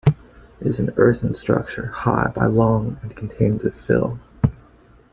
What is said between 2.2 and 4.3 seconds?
by long and contains of fill.